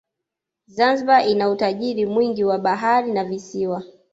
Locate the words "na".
3.11-3.25